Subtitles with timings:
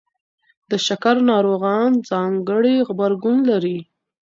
[0.69, 3.77] د شکر ناروغان ځانګړی غبرګون لري.